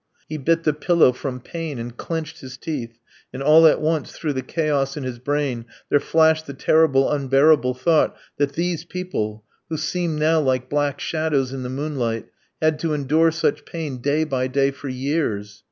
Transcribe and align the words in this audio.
He 0.27 0.37
bit 0.39 0.63
the 0.63 0.73
pillow 0.73 1.11
from 1.11 1.39
pain 1.41 1.77
and 1.77 1.95
clenched 1.95 2.39
his 2.39 2.57
teeth, 2.57 2.97
and 3.31 3.43
all 3.43 3.67
at 3.67 3.79
once 3.79 4.11
through 4.13 4.33
the 4.33 4.41
chaos 4.41 4.97
in 4.97 5.03
his 5.03 5.19
brain 5.19 5.65
there 5.91 5.99
flashed 5.99 6.47
the 6.47 6.55
terrible 6.55 7.07
unbearable 7.11 7.75
thought 7.75 8.17
that 8.37 8.53
these 8.53 8.83
people, 8.83 9.43
who 9.69 9.77
seemed 9.77 10.17
now 10.17 10.39
like 10.41 10.71
black 10.71 10.99
shadows 10.99 11.53
in 11.53 11.61
the 11.61 11.69
moonlight, 11.69 12.25
had 12.59 12.79
to 12.79 12.95
endure 12.95 13.29
such 13.29 13.63
pain 13.63 13.97
day 13.99 14.23
by 14.23 14.47
day 14.47 14.71
for 14.71 14.89
years. 14.89 15.59